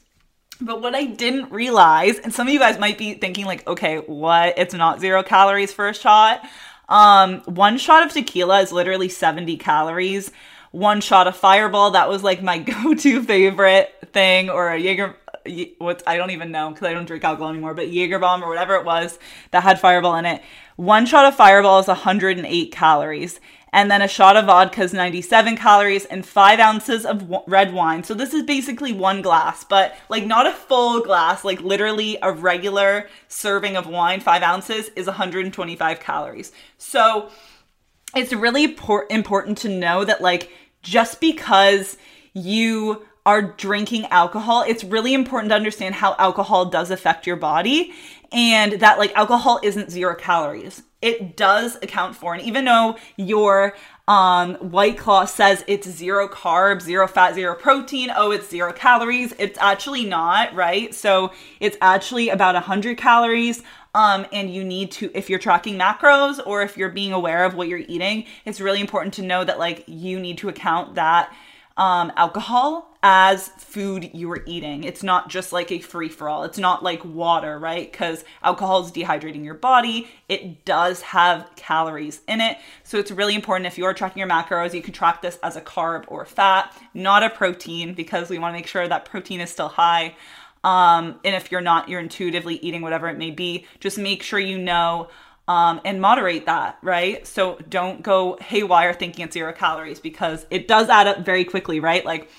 But 0.59 0.81
what 0.81 0.93
I 0.93 1.05
didn't 1.05 1.51
realize, 1.51 2.19
and 2.19 2.33
some 2.33 2.47
of 2.47 2.53
you 2.53 2.59
guys 2.59 2.77
might 2.77 2.97
be 2.97 3.15
thinking 3.15 3.45
like, 3.45 3.67
okay, 3.67 3.97
what? 3.97 4.53
It's 4.57 4.73
not 4.73 4.99
zero 4.99 5.23
calories 5.23 5.73
for 5.73 5.89
a 5.89 5.93
shot. 5.93 6.47
Um, 6.87 7.39
one 7.45 7.77
shot 7.77 8.05
of 8.05 8.11
tequila 8.11 8.61
is 8.61 8.71
literally 8.71 9.09
70 9.09 9.57
calories. 9.57 10.31
One 10.71 11.01
shot 11.01 11.27
of 11.27 11.35
Fireball, 11.35 11.91
that 11.91 12.09
was 12.09 12.23
like 12.23 12.43
my 12.43 12.59
go-to 12.83 13.23
favorite 13.23 13.93
thing, 14.13 14.49
or 14.49 14.69
a 14.69 14.77
Jaeger 14.77 15.15
what 15.77 16.03
I 16.05 16.17
don't 16.17 16.31
even 16.31 16.51
know 16.51 16.69
because 16.69 16.87
I 16.87 16.93
don't 16.93 17.05
drink 17.05 17.23
alcohol 17.23 17.49
anymore, 17.49 17.73
but 17.73 17.91
Jaeger 17.91 18.19
bomb 18.19 18.43
or 18.43 18.49
whatever 18.49 18.75
it 18.75 18.85
was 18.85 19.19
that 19.51 19.63
had 19.63 19.79
Fireball 19.79 20.15
in 20.15 20.25
it. 20.25 20.41
One 20.75 21.05
shot 21.05 21.25
of 21.25 21.35
Fireball 21.35 21.79
is 21.79 21.87
108 21.87 22.71
calories. 22.71 23.39
And 23.73 23.89
then 23.89 24.01
a 24.01 24.07
shot 24.07 24.35
of 24.35 24.45
vodka 24.45 24.81
is 24.81 24.91
97 24.93 25.55
calories 25.55 26.03
and 26.05 26.25
five 26.25 26.59
ounces 26.59 27.05
of 27.05 27.19
w- 27.19 27.43
red 27.47 27.73
wine. 27.73 28.03
So 28.03 28.13
this 28.13 28.33
is 28.33 28.43
basically 28.43 28.91
one 28.91 29.21
glass, 29.21 29.63
but 29.63 29.95
like 30.09 30.25
not 30.25 30.45
a 30.45 30.51
full 30.51 30.99
glass, 30.99 31.45
like 31.45 31.61
literally 31.61 32.17
a 32.21 32.33
regular 32.33 33.07
serving 33.29 33.77
of 33.77 33.87
wine, 33.87 34.19
five 34.19 34.43
ounces 34.43 34.89
is 34.97 35.07
125 35.07 36.01
calories. 36.01 36.51
So 36.77 37.29
it's 38.13 38.33
really 38.33 38.67
por- 38.73 39.07
important 39.09 39.57
to 39.59 39.69
know 39.69 40.03
that 40.03 40.21
like 40.21 40.51
just 40.81 41.21
because 41.21 41.97
you 42.33 43.05
are 43.25 43.41
drinking 43.41 44.05
alcohol, 44.05 44.63
it's 44.67 44.83
really 44.83 45.13
important 45.13 45.49
to 45.51 45.55
understand 45.55 45.95
how 45.95 46.15
alcohol 46.17 46.65
does 46.65 46.89
affect 46.89 47.27
your 47.27 47.35
body 47.35 47.93
and 48.31 48.73
that 48.73 48.97
like 48.97 49.15
alcohol 49.15 49.59
isn't 49.63 49.91
zero 49.91 50.15
calories. 50.15 50.83
It 51.01 51.35
does 51.35 51.77
account 51.77 52.15
for, 52.15 52.33
and 52.33 52.43
even 52.43 52.65
though 52.65 52.95
your 53.17 53.75
um, 54.07 54.55
White 54.55 54.97
Claw 54.97 55.25
says 55.25 55.63
it's 55.67 55.89
zero 55.89 56.27
carbs, 56.27 56.81
zero 56.81 57.07
fat, 57.07 57.33
zero 57.33 57.55
protein, 57.55 58.11
oh, 58.15 58.31
it's 58.31 58.49
zero 58.49 58.71
calories, 58.71 59.33
it's 59.39 59.57
actually 59.59 60.05
not, 60.05 60.53
right? 60.53 60.93
So 60.93 61.31
it's 61.59 61.77
actually 61.81 62.29
about 62.29 62.53
100 62.55 62.97
calories. 62.97 63.63
Um, 63.93 64.25
and 64.31 64.53
you 64.53 64.63
need 64.63 64.91
to, 64.91 65.11
if 65.13 65.29
you're 65.29 65.39
tracking 65.39 65.77
macros 65.77 66.39
or 66.45 66.61
if 66.61 66.77
you're 66.77 66.89
being 66.89 67.11
aware 67.11 67.43
of 67.43 67.55
what 67.55 67.67
you're 67.67 67.79
eating, 67.79 68.25
it's 68.45 68.61
really 68.61 68.79
important 68.79 69.13
to 69.15 69.21
know 69.21 69.43
that 69.43 69.59
like 69.59 69.83
you 69.87 70.19
need 70.19 70.37
to 70.39 70.49
account 70.49 70.95
that 70.95 71.33
um, 71.77 72.11
alcohol 72.15 72.87
as 73.03 73.47
food 73.47 74.11
you 74.13 74.31
are 74.31 74.43
eating. 74.45 74.83
It's 74.83 75.01
not 75.01 75.29
just 75.29 75.51
like 75.51 75.71
a 75.71 75.79
free 75.79 76.09
for 76.09 76.29
all. 76.29 76.43
It's 76.43 76.59
not 76.59 76.83
like 76.83 77.03
water, 77.03 77.57
right? 77.57 77.91
Because 77.91 78.23
alcohol 78.43 78.85
is 78.85 78.91
dehydrating 78.91 79.43
your 79.43 79.55
body. 79.55 80.07
It 80.29 80.65
does 80.65 81.01
have 81.01 81.49
calories 81.55 82.21
in 82.27 82.41
it. 82.41 82.57
So 82.83 82.99
it's 82.99 83.09
really 83.09 83.33
important 83.33 83.65
if 83.65 83.77
you're 83.77 83.93
tracking 83.93 84.19
your 84.19 84.29
macros, 84.29 84.73
you 84.73 84.83
can 84.83 84.93
track 84.93 85.21
this 85.21 85.39
as 85.41 85.55
a 85.55 85.61
carb 85.61 86.05
or 86.07 86.25
fat, 86.25 86.75
not 86.93 87.23
a 87.23 87.29
protein, 87.29 87.95
because 87.95 88.29
we 88.29 88.37
want 88.37 88.53
to 88.53 88.57
make 88.57 88.67
sure 88.67 88.87
that 88.87 89.05
protein 89.05 89.41
is 89.41 89.49
still 89.49 89.69
high. 89.69 90.15
Um, 90.63 91.19
and 91.25 91.35
if 91.35 91.51
you're 91.51 91.61
not, 91.61 91.89
you're 91.89 91.99
intuitively 91.99 92.55
eating 92.57 92.83
whatever 92.83 93.09
it 93.09 93.17
may 93.17 93.31
be, 93.31 93.65
just 93.79 93.97
make 93.97 94.21
sure 94.21 94.39
you 94.39 94.59
know 94.59 95.09
um, 95.51 95.81
and 95.83 95.99
moderate 95.99 96.45
that, 96.45 96.77
right? 96.81 97.27
So 97.27 97.59
don't 97.67 98.01
go 98.01 98.37
haywire 98.39 98.93
thinking 98.93 99.25
it's 99.25 99.33
zero 99.33 99.51
calories 99.51 99.99
because 99.99 100.45
it 100.49 100.65
does 100.65 100.87
add 100.87 101.07
up 101.07 101.25
very 101.25 101.43
quickly, 101.43 101.81
right? 101.81 102.05
Like 102.05 102.29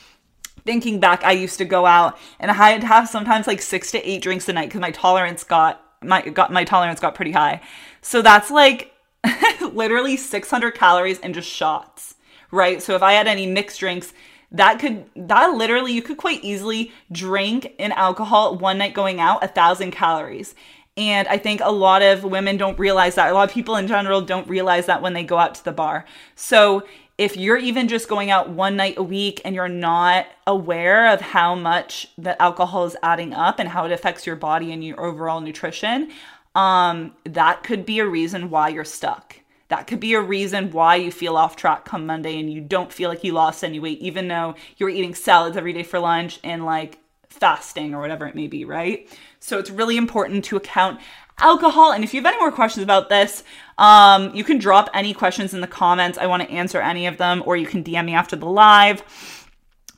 thinking 0.64 0.98
back, 0.98 1.22
I 1.22 1.32
used 1.32 1.58
to 1.58 1.66
go 1.66 1.84
out 1.84 2.16
and 2.40 2.50
I 2.50 2.54
had 2.54 2.80
to 2.80 2.86
have 2.86 3.10
sometimes 3.10 3.46
like 3.46 3.60
six 3.60 3.90
to 3.90 3.98
eight 4.08 4.22
drinks 4.22 4.48
a 4.48 4.54
night 4.54 4.70
because 4.70 4.80
my 4.80 4.92
tolerance 4.92 5.44
got 5.44 5.84
my 6.02 6.22
got 6.22 6.50
my 6.50 6.64
tolerance 6.64 7.00
got 7.00 7.14
pretty 7.14 7.32
high. 7.32 7.60
So 8.00 8.22
that's 8.22 8.50
like 8.50 8.92
literally 9.60 10.16
600 10.16 10.70
calories 10.70 11.18
in 11.18 11.34
just 11.34 11.50
shots, 11.50 12.14
right? 12.50 12.80
So 12.80 12.94
if 12.94 13.02
I 13.02 13.12
had 13.12 13.26
any 13.26 13.44
mixed 13.44 13.78
drinks, 13.78 14.14
that 14.52 14.78
could 14.78 15.04
that 15.16 15.48
literally 15.48 15.92
you 15.92 16.00
could 16.00 16.16
quite 16.16 16.42
easily 16.42 16.92
drink 17.10 17.74
in 17.78 17.92
alcohol 17.92 18.56
one 18.56 18.78
night 18.78 18.94
going 18.94 19.20
out 19.20 19.44
a 19.44 19.48
thousand 19.48 19.90
calories 19.90 20.54
and 20.96 21.26
i 21.28 21.38
think 21.38 21.60
a 21.62 21.70
lot 21.70 22.02
of 22.02 22.24
women 22.24 22.56
don't 22.56 22.78
realize 22.78 23.14
that. 23.14 23.30
A 23.30 23.34
lot 23.34 23.48
of 23.48 23.54
people 23.54 23.76
in 23.76 23.86
general 23.86 24.20
don't 24.20 24.48
realize 24.48 24.86
that 24.86 25.02
when 25.02 25.12
they 25.12 25.24
go 25.24 25.38
out 25.38 25.54
to 25.56 25.64
the 25.64 25.72
bar. 25.72 26.04
So 26.34 26.86
if 27.18 27.36
you're 27.36 27.58
even 27.58 27.88
just 27.88 28.08
going 28.08 28.30
out 28.30 28.48
one 28.48 28.76
night 28.76 28.94
a 28.96 29.02
week 29.02 29.40
and 29.44 29.54
you're 29.54 29.68
not 29.68 30.26
aware 30.46 31.12
of 31.12 31.20
how 31.20 31.54
much 31.54 32.08
the 32.18 32.40
alcohol 32.40 32.86
is 32.86 32.96
adding 33.02 33.32
up 33.32 33.58
and 33.58 33.68
how 33.68 33.84
it 33.84 33.92
affects 33.92 34.26
your 34.26 34.36
body 34.36 34.72
and 34.72 34.82
your 34.82 35.00
overall 35.00 35.40
nutrition 35.40 36.10
um, 36.54 37.14
that 37.24 37.62
could 37.62 37.86
be 37.86 37.98
a 37.98 38.06
reason 38.06 38.50
why 38.50 38.68
you're 38.68 38.84
stuck. 38.84 39.36
That 39.68 39.86
could 39.86 40.00
be 40.00 40.12
a 40.14 40.20
reason 40.20 40.70
why 40.70 40.96
you 40.96 41.10
feel 41.10 41.36
off 41.36 41.56
track 41.56 41.84
come 41.86 42.04
Monday 42.04 42.38
and 42.38 42.52
you 42.52 42.60
don't 42.60 42.92
feel 42.92 43.08
like 43.08 43.24
you 43.24 43.32
lost 43.32 43.64
any 43.64 43.80
weight, 43.80 44.00
even 44.00 44.28
though 44.28 44.54
you 44.76 44.84
were 44.84 44.90
eating 44.90 45.14
salads 45.14 45.56
every 45.56 45.72
day 45.72 45.82
for 45.82 45.98
lunch 45.98 46.40
and 46.44 46.66
like 46.66 46.98
fasting 47.32 47.94
or 47.94 48.00
whatever 48.00 48.26
it 48.26 48.34
may 48.34 48.46
be, 48.46 48.64
right? 48.64 49.08
So 49.40 49.58
it's 49.58 49.70
really 49.70 49.96
important 49.96 50.44
to 50.46 50.56
account 50.56 51.00
alcohol. 51.38 51.92
And 51.92 52.04
if 52.04 52.14
you 52.14 52.20
have 52.20 52.32
any 52.32 52.38
more 52.38 52.52
questions 52.52 52.84
about 52.84 53.08
this, 53.08 53.42
um, 53.78 54.34
you 54.34 54.44
can 54.44 54.58
drop 54.58 54.88
any 54.94 55.14
questions 55.14 55.54
in 55.54 55.60
the 55.60 55.66
comments. 55.66 56.18
I 56.18 56.26
want 56.26 56.42
to 56.42 56.50
answer 56.50 56.80
any 56.80 57.06
of 57.06 57.16
them, 57.16 57.42
or 57.46 57.56
you 57.56 57.66
can 57.66 57.82
DM 57.82 58.06
me 58.06 58.14
after 58.14 58.36
the 58.36 58.46
live. 58.46 59.02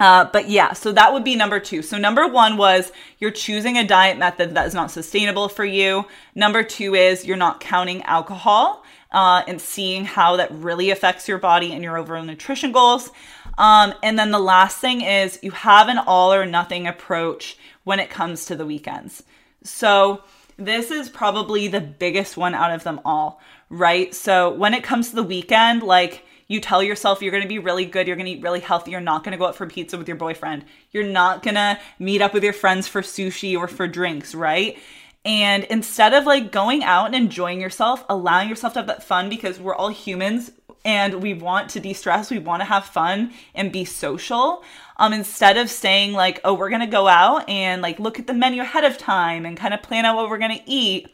Uh, 0.00 0.24
but 0.32 0.48
yeah, 0.48 0.72
so 0.72 0.90
that 0.92 1.12
would 1.12 1.22
be 1.22 1.36
number 1.36 1.60
two. 1.60 1.80
So 1.80 1.98
number 1.98 2.26
one 2.26 2.56
was 2.56 2.90
you're 3.18 3.30
choosing 3.30 3.78
a 3.78 3.86
diet 3.86 4.18
method 4.18 4.54
that 4.54 4.66
is 4.66 4.74
not 4.74 4.90
sustainable 4.90 5.48
for 5.48 5.64
you. 5.64 6.06
Number 6.34 6.64
two 6.64 6.94
is 6.94 7.24
you're 7.24 7.36
not 7.36 7.60
counting 7.60 8.02
alcohol 8.02 8.84
uh, 9.12 9.42
and 9.46 9.60
seeing 9.60 10.04
how 10.04 10.36
that 10.36 10.50
really 10.50 10.90
affects 10.90 11.28
your 11.28 11.38
body 11.38 11.72
and 11.72 11.84
your 11.84 11.96
overall 11.96 12.24
nutrition 12.24 12.72
goals. 12.72 13.12
Um, 13.58 13.94
and 14.02 14.18
then 14.18 14.30
the 14.30 14.38
last 14.38 14.78
thing 14.78 15.00
is 15.00 15.38
you 15.42 15.52
have 15.52 15.88
an 15.88 15.98
all 15.98 16.32
or 16.32 16.46
nothing 16.46 16.86
approach 16.86 17.56
when 17.84 18.00
it 18.00 18.10
comes 18.10 18.46
to 18.46 18.56
the 18.56 18.66
weekends. 18.66 19.22
So 19.62 20.22
this 20.56 20.90
is 20.90 21.08
probably 21.08 21.68
the 21.68 21.80
biggest 21.80 22.36
one 22.36 22.54
out 22.54 22.72
of 22.72 22.84
them 22.84 23.00
all, 23.04 23.40
right? 23.70 24.14
So 24.14 24.52
when 24.54 24.74
it 24.74 24.84
comes 24.84 25.10
to 25.10 25.16
the 25.16 25.22
weekend, 25.22 25.82
like 25.82 26.24
you 26.46 26.60
tell 26.60 26.82
yourself 26.82 27.22
you're 27.22 27.30
going 27.30 27.42
to 27.42 27.48
be 27.48 27.58
really 27.58 27.86
good, 27.86 28.06
you're 28.06 28.16
going 28.16 28.26
to 28.26 28.32
eat 28.32 28.42
really 28.42 28.60
healthy, 28.60 28.90
you're 28.90 29.00
not 29.00 29.24
going 29.24 29.32
to 29.32 29.38
go 29.38 29.46
out 29.46 29.56
for 29.56 29.66
pizza 29.66 29.96
with 29.96 30.08
your 30.08 30.16
boyfriend, 30.16 30.64
you're 30.92 31.04
not 31.04 31.42
going 31.42 31.54
to 31.54 31.78
meet 31.98 32.20
up 32.20 32.34
with 32.34 32.44
your 32.44 32.52
friends 32.52 32.86
for 32.86 33.02
sushi 33.02 33.56
or 33.56 33.66
for 33.66 33.88
drinks, 33.88 34.34
right? 34.34 34.78
And 35.24 35.64
instead 35.64 36.12
of 36.12 36.26
like 36.26 36.52
going 36.52 36.84
out 36.84 37.06
and 37.06 37.14
enjoying 37.14 37.60
yourself, 37.60 38.04
allowing 38.10 38.48
yourself 38.48 38.74
to 38.74 38.80
have 38.80 38.86
that 38.88 39.02
fun 39.02 39.30
because 39.30 39.58
we're 39.58 39.74
all 39.74 39.88
humans 39.88 40.50
and 40.84 41.22
we 41.22 41.34
want 41.34 41.70
to 41.70 41.80
de-stress, 41.80 42.30
we 42.30 42.38
want 42.38 42.60
to 42.60 42.66
have 42.66 42.84
fun 42.84 43.32
and 43.54 43.72
be 43.72 43.84
social. 43.84 44.62
Um, 44.96 45.12
instead 45.12 45.56
of 45.56 45.70
saying 45.70 46.12
like, 46.12 46.40
oh, 46.44 46.54
we're 46.54 46.70
gonna 46.70 46.86
go 46.86 47.08
out 47.08 47.48
and 47.48 47.82
like 47.82 47.98
look 47.98 48.18
at 48.18 48.26
the 48.26 48.34
menu 48.34 48.62
ahead 48.62 48.84
of 48.84 48.98
time 48.98 49.44
and 49.44 49.56
kind 49.56 49.74
of 49.74 49.82
plan 49.82 50.04
out 50.04 50.16
what 50.16 50.28
we're 50.28 50.38
gonna 50.38 50.60
eat. 50.66 51.08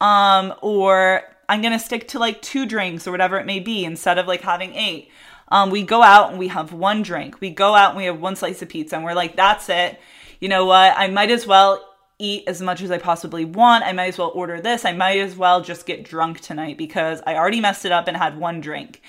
Um, 0.00 0.54
or 0.62 1.22
I'm 1.48 1.62
gonna 1.62 1.78
stick 1.78 2.08
to 2.08 2.18
like 2.18 2.42
two 2.42 2.66
drinks 2.66 3.06
or 3.06 3.10
whatever 3.10 3.38
it 3.38 3.46
may 3.46 3.58
be 3.58 3.84
instead 3.84 4.18
of 4.18 4.26
like 4.26 4.42
having 4.42 4.74
eight. 4.74 5.10
Um, 5.48 5.70
we 5.70 5.82
go 5.82 6.02
out 6.02 6.30
and 6.30 6.38
we 6.38 6.48
have 6.48 6.72
one 6.72 7.02
drink. 7.02 7.40
We 7.40 7.50
go 7.50 7.74
out 7.74 7.90
and 7.90 7.98
we 7.98 8.04
have 8.04 8.20
one 8.20 8.36
slice 8.36 8.62
of 8.62 8.68
pizza 8.68 8.96
and 8.96 9.04
we're 9.04 9.14
like, 9.14 9.36
that's 9.36 9.68
it. 9.68 9.98
You 10.40 10.48
know 10.48 10.64
what? 10.66 10.94
I 10.96 11.08
might 11.08 11.30
as 11.30 11.46
well 11.46 11.95
eat 12.18 12.44
as 12.46 12.62
much 12.62 12.82
as 12.82 12.90
I 12.90 12.98
possibly 12.98 13.44
want. 13.44 13.84
I 13.84 13.92
might 13.92 14.08
as 14.08 14.18
well 14.18 14.32
order 14.34 14.60
this. 14.60 14.84
I 14.84 14.92
might 14.92 15.18
as 15.18 15.36
well 15.36 15.60
just 15.60 15.86
get 15.86 16.04
drunk 16.04 16.40
tonight 16.40 16.78
because 16.78 17.20
I 17.26 17.34
already 17.34 17.60
messed 17.60 17.84
it 17.84 17.92
up 17.92 18.08
and 18.08 18.16
had 18.16 18.38
one 18.38 18.60
drink. 18.60 19.02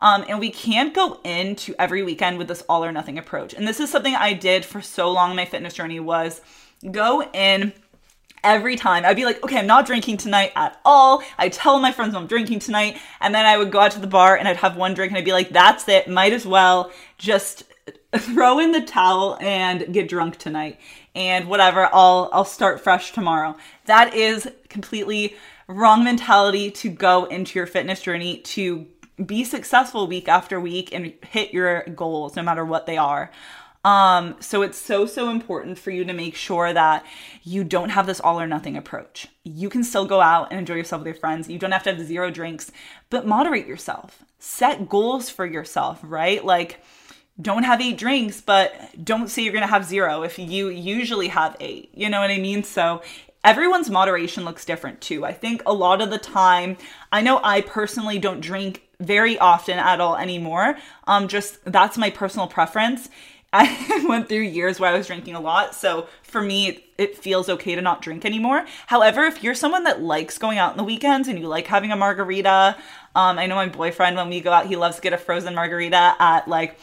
Um, 0.00 0.24
and 0.28 0.38
we 0.38 0.50
can't 0.50 0.94
go 0.94 1.20
into 1.24 1.74
every 1.78 2.02
weekend 2.02 2.38
with 2.38 2.48
this 2.48 2.62
all 2.68 2.84
or 2.84 2.92
nothing 2.92 3.18
approach. 3.18 3.54
And 3.54 3.66
this 3.66 3.80
is 3.80 3.90
something 3.90 4.14
I 4.14 4.32
did 4.32 4.64
for 4.64 4.80
so 4.80 5.10
long. 5.10 5.36
My 5.36 5.44
fitness 5.44 5.74
journey 5.74 6.00
was 6.00 6.40
go 6.90 7.22
in 7.32 7.72
every 8.42 8.76
time. 8.76 9.04
I'd 9.04 9.16
be 9.16 9.24
like, 9.24 9.42
okay, 9.42 9.58
I'm 9.58 9.66
not 9.66 9.86
drinking 9.86 10.18
tonight 10.18 10.52
at 10.54 10.78
all. 10.84 11.22
I 11.38 11.48
tell 11.48 11.78
my 11.80 11.90
friends 11.92 12.14
I'm 12.14 12.26
drinking 12.26 12.58
tonight, 12.58 12.98
and 13.20 13.34
then 13.34 13.46
I 13.46 13.56
would 13.56 13.72
go 13.72 13.80
out 13.80 13.92
to 13.92 14.00
the 14.00 14.06
bar 14.06 14.36
and 14.36 14.46
I'd 14.46 14.58
have 14.58 14.76
one 14.76 14.94
drink 14.94 15.10
and 15.10 15.18
I'd 15.18 15.24
be 15.24 15.32
like, 15.32 15.50
that's 15.50 15.88
it. 15.88 16.08
Might 16.08 16.34
as 16.34 16.46
well 16.46 16.92
just 17.16 17.64
throw 18.18 18.58
in 18.58 18.72
the 18.72 18.80
towel 18.80 19.36
and 19.40 19.92
get 19.92 20.08
drunk 20.08 20.36
tonight 20.36 20.78
and 21.14 21.48
whatever 21.48 21.88
i'll 21.92 22.28
i'll 22.32 22.44
start 22.44 22.80
fresh 22.80 23.12
tomorrow 23.12 23.56
that 23.86 24.14
is 24.14 24.48
completely 24.68 25.34
wrong 25.66 26.04
mentality 26.04 26.70
to 26.70 26.88
go 26.88 27.24
into 27.26 27.58
your 27.58 27.66
fitness 27.66 28.00
journey 28.00 28.38
to 28.38 28.86
be 29.24 29.44
successful 29.44 30.06
week 30.06 30.28
after 30.28 30.60
week 30.60 30.92
and 30.92 31.12
hit 31.22 31.52
your 31.52 31.82
goals 31.94 32.36
no 32.36 32.42
matter 32.42 32.64
what 32.64 32.86
they 32.86 32.96
are 32.96 33.30
um, 33.84 34.36
so 34.40 34.62
it's 34.62 34.78
so, 34.78 35.04
so 35.04 35.28
important 35.28 35.78
for 35.78 35.90
you 35.90 36.04
to 36.06 36.14
make 36.14 36.34
sure 36.34 36.72
that 36.72 37.04
you 37.42 37.64
don't 37.64 37.90
have 37.90 38.06
this 38.06 38.18
all 38.18 38.40
or 38.40 38.46
nothing 38.46 38.78
approach. 38.78 39.28
You 39.44 39.68
can 39.68 39.84
still 39.84 40.06
go 40.06 40.22
out 40.22 40.48
and 40.50 40.58
enjoy 40.58 40.76
yourself 40.76 41.00
with 41.00 41.06
your 41.06 41.16
friends. 41.16 41.50
You 41.50 41.58
don't 41.58 41.72
have 41.72 41.82
to 41.82 41.94
have 41.94 42.06
zero 42.06 42.30
drinks, 42.30 42.72
but 43.10 43.26
moderate 43.26 43.66
yourself. 43.66 44.24
Set 44.38 44.88
goals 44.88 45.28
for 45.28 45.44
yourself, 45.44 46.00
right? 46.02 46.42
Like, 46.42 46.80
don't 47.40 47.64
have 47.64 47.80
eight 47.80 47.98
drinks, 47.98 48.40
but 48.40 48.72
don't 49.02 49.28
say 49.28 49.42
you're 49.42 49.52
going 49.52 49.62
to 49.62 49.68
have 49.68 49.84
zero 49.84 50.22
if 50.22 50.38
you 50.38 50.68
usually 50.68 51.28
have 51.28 51.56
eight. 51.60 51.90
You 51.94 52.08
know 52.08 52.20
what 52.20 52.30
I 52.30 52.38
mean? 52.38 52.62
So 52.62 53.02
everyone's 53.42 53.90
moderation 53.90 54.44
looks 54.44 54.64
different 54.64 55.00
too. 55.00 55.24
I 55.24 55.32
think 55.32 55.62
a 55.66 55.72
lot 55.72 56.00
of 56.00 56.10
the 56.10 56.18
time, 56.18 56.76
I 57.12 57.20
know 57.22 57.40
I 57.42 57.60
personally 57.60 58.18
don't 58.18 58.40
drink 58.40 58.82
very 59.00 59.38
often 59.38 59.78
at 59.78 60.00
all 60.00 60.16
anymore. 60.16 60.78
Um, 61.06 61.28
just 61.28 61.64
that's 61.64 61.98
my 61.98 62.10
personal 62.10 62.46
preference. 62.46 63.08
I 63.56 64.04
went 64.08 64.28
through 64.28 64.40
years 64.40 64.80
where 64.80 64.92
I 64.92 64.98
was 64.98 65.06
drinking 65.06 65.36
a 65.36 65.40
lot. 65.40 65.76
So 65.76 66.08
for 66.24 66.42
me, 66.42 66.68
it, 66.68 66.84
it, 66.98 67.16
feels 67.16 67.48
okay 67.48 67.76
to 67.76 67.80
not 67.80 68.02
drink 68.02 68.24
anymore. 68.24 68.66
However, 68.88 69.22
if 69.22 69.44
you're 69.44 69.54
someone 69.54 69.84
that 69.84 70.02
likes 70.02 70.38
going 70.38 70.58
out 70.58 70.72
on 70.72 70.76
the 70.76 70.82
weekends 70.82 71.28
and 71.28 71.38
you 71.38 71.46
like 71.46 71.68
having 71.68 71.92
a 71.92 71.96
margarita, 71.96 72.76
um, 73.14 73.38
I 73.38 73.46
know 73.46 73.54
my 73.54 73.68
boyfriend, 73.68 74.16
when 74.16 74.28
we 74.28 74.40
go 74.40 74.50
out, 74.50 74.66
he 74.66 74.74
loves 74.74 74.96
to 74.96 75.02
get 75.02 75.12
a 75.12 75.18
frozen 75.18 75.54
margarita 75.54 76.16
at 76.18 76.48
like 76.48 76.80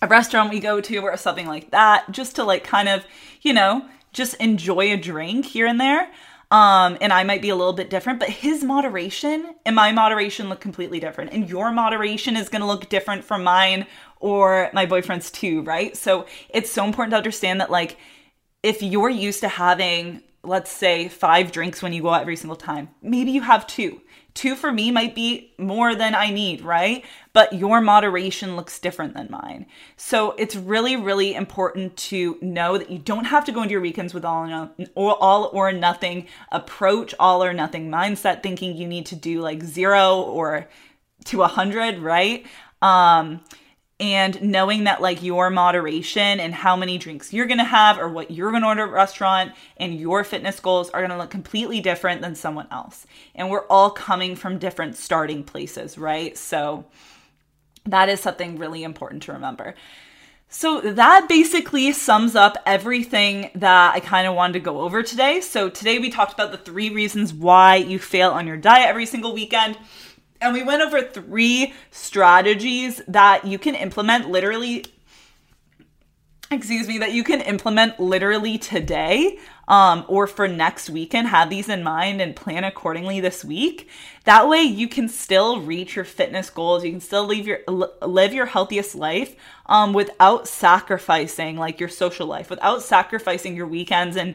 a 0.00 0.06
restaurant 0.06 0.50
we 0.50 0.60
go 0.60 0.80
to 0.80 0.98
or 0.98 1.16
something 1.16 1.46
like 1.46 1.70
that, 1.70 2.10
just 2.10 2.36
to 2.36 2.44
like 2.44 2.64
kind 2.64 2.88
of, 2.88 3.04
you 3.42 3.52
know, 3.52 3.84
just 4.12 4.34
enjoy 4.34 4.92
a 4.92 4.96
drink 4.96 5.44
here 5.46 5.66
and 5.66 5.80
there. 5.80 6.10
Um, 6.50 6.96
and 7.02 7.12
I 7.12 7.24
might 7.24 7.42
be 7.42 7.50
a 7.50 7.56
little 7.56 7.74
bit 7.74 7.90
different, 7.90 8.18
but 8.18 8.30
his 8.30 8.64
moderation 8.64 9.54
and 9.66 9.76
my 9.76 9.92
moderation 9.92 10.48
look 10.48 10.60
completely 10.60 10.98
different. 10.98 11.32
And 11.32 11.48
your 11.48 11.70
moderation 11.72 12.36
is 12.36 12.48
going 12.48 12.62
to 12.62 12.66
look 12.66 12.88
different 12.88 13.22
from 13.22 13.44
mine 13.44 13.86
or 14.18 14.70
my 14.72 14.86
boyfriend's 14.86 15.30
too, 15.30 15.60
right? 15.62 15.94
So 15.96 16.26
it's 16.48 16.70
so 16.70 16.84
important 16.84 17.12
to 17.12 17.18
understand 17.18 17.60
that, 17.60 17.70
like, 17.70 17.98
if 18.62 18.82
you're 18.82 19.10
used 19.10 19.40
to 19.40 19.48
having, 19.48 20.22
let's 20.42 20.70
say, 20.70 21.08
five 21.08 21.52
drinks 21.52 21.82
when 21.82 21.92
you 21.92 22.02
go 22.02 22.08
out 22.08 22.22
every 22.22 22.36
single 22.36 22.56
time, 22.56 22.88
maybe 23.02 23.30
you 23.30 23.42
have 23.42 23.66
two 23.66 24.00
two 24.38 24.54
for 24.54 24.70
me 24.70 24.92
might 24.92 25.16
be 25.16 25.52
more 25.58 25.96
than 25.96 26.14
I 26.14 26.30
need, 26.30 26.60
right? 26.60 27.04
But 27.32 27.52
your 27.52 27.80
moderation 27.80 28.54
looks 28.54 28.78
different 28.78 29.14
than 29.14 29.26
mine. 29.28 29.66
So 29.96 30.30
it's 30.38 30.54
really, 30.54 30.94
really 30.94 31.34
important 31.34 31.96
to 31.96 32.38
know 32.40 32.78
that 32.78 32.88
you 32.88 33.00
don't 33.00 33.24
have 33.24 33.44
to 33.46 33.52
go 33.52 33.62
into 33.62 33.72
your 33.72 33.80
weekends 33.80 34.14
with 34.14 34.24
all 34.24 34.70
or 34.94 35.16
all 35.20 35.50
or 35.52 35.72
nothing 35.72 36.28
approach, 36.52 37.16
all 37.18 37.42
or 37.42 37.52
nothing 37.52 37.90
mindset, 37.90 38.44
thinking 38.44 38.76
you 38.76 38.86
need 38.86 39.06
to 39.06 39.16
do 39.16 39.40
like 39.40 39.64
zero 39.64 40.22
or 40.22 40.68
to 41.24 41.42
a 41.42 41.48
hundred, 41.48 41.98
right? 41.98 42.46
Um, 42.80 43.40
and 44.00 44.40
knowing 44.40 44.84
that 44.84 45.02
like 45.02 45.22
your 45.22 45.50
moderation 45.50 46.38
and 46.38 46.54
how 46.54 46.76
many 46.76 46.98
drinks 46.98 47.32
you're 47.32 47.46
going 47.46 47.58
to 47.58 47.64
have 47.64 47.98
or 47.98 48.08
what 48.08 48.30
you're 48.30 48.50
going 48.50 48.62
to 48.62 48.68
order 48.68 48.84
at 48.84 48.88
a 48.88 48.92
restaurant 48.92 49.52
and 49.76 49.98
your 49.98 50.22
fitness 50.22 50.60
goals 50.60 50.88
are 50.90 51.00
going 51.00 51.10
to 51.10 51.18
look 51.18 51.30
completely 51.30 51.80
different 51.80 52.20
than 52.20 52.34
someone 52.34 52.68
else 52.70 53.06
and 53.34 53.50
we're 53.50 53.66
all 53.66 53.90
coming 53.90 54.36
from 54.36 54.58
different 54.58 54.96
starting 54.96 55.42
places 55.42 55.98
right 55.98 56.38
so 56.38 56.84
that 57.84 58.08
is 58.08 58.20
something 58.20 58.56
really 58.58 58.84
important 58.84 59.22
to 59.22 59.32
remember 59.32 59.74
so 60.50 60.80
that 60.80 61.28
basically 61.28 61.92
sums 61.92 62.34
up 62.34 62.56
everything 62.64 63.50
that 63.54 63.94
I 63.94 64.00
kind 64.00 64.26
of 64.26 64.34
wanted 64.34 64.54
to 64.54 64.60
go 64.60 64.80
over 64.80 65.02
today. 65.02 65.42
So 65.42 65.68
today 65.68 65.98
we 65.98 66.08
talked 66.08 66.32
about 66.32 66.52
the 66.52 66.58
three 66.58 66.88
reasons 66.88 67.34
why 67.34 67.76
you 67.76 67.98
fail 67.98 68.30
on 68.30 68.46
your 68.46 68.56
diet 68.56 68.88
every 68.88 69.04
single 69.04 69.34
weekend. 69.34 69.76
And 70.40 70.54
we 70.54 70.62
went 70.62 70.82
over 70.82 71.02
three 71.02 71.74
strategies 71.90 73.02
that 73.08 73.44
you 73.44 73.58
can 73.58 73.74
implement 73.74 74.30
literally 74.30 74.84
excuse 76.50 76.88
me, 76.88 76.98
that 76.98 77.12
you 77.12 77.22
can 77.22 77.40
implement 77.42 78.00
literally 78.00 78.56
today 78.56 79.38
um, 79.66 80.04
or 80.08 80.26
for 80.26 80.48
next 80.48 80.88
weekend. 80.88 81.28
Have 81.28 81.50
these 81.50 81.68
in 81.68 81.82
mind 81.82 82.20
and 82.20 82.34
plan 82.34 82.64
accordingly 82.64 83.20
this 83.20 83.44
week. 83.44 83.88
That 84.24 84.48
way, 84.48 84.62
you 84.62 84.88
can 84.88 85.08
still 85.08 85.60
reach 85.60 85.94
your 85.94 86.04
fitness 86.04 86.48
goals. 86.48 86.84
You 86.84 86.90
can 86.90 87.00
still 87.00 87.26
live 87.26 87.46
your 87.46 87.60
live 87.68 88.32
your 88.32 88.46
healthiest 88.46 88.94
life 88.94 89.36
um, 89.66 89.92
without 89.92 90.48
sacrificing 90.48 91.56
like 91.56 91.80
your 91.80 91.88
social 91.90 92.26
life, 92.26 92.48
without 92.48 92.82
sacrificing 92.82 93.54
your 93.54 93.66
weekends 93.66 94.16
and 94.16 94.34